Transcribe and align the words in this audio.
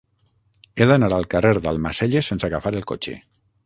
He 0.79 0.87
d'anar 0.93 1.11
al 1.19 1.29
carrer 1.35 1.53
d'Almacelles 1.69 2.35
sense 2.35 2.53
agafar 2.53 2.77
el 2.79 2.93
cotxe. 2.95 3.19